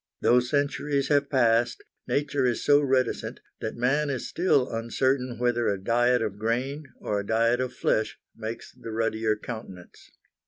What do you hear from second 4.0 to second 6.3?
is still uncertain whether a diet